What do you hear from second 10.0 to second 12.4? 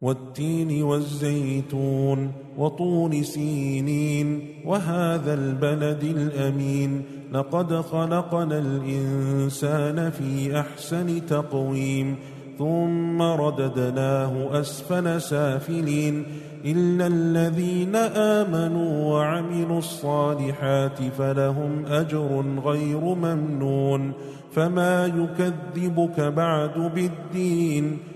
في أحسن تقويم